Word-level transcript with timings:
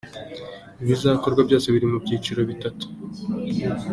Ibizakorwa 0.81 1.41
byose 1.47 1.67
biri 1.73 1.85
mu 1.91 1.97
byiciro 2.03 2.41
bitatu. 2.49 2.85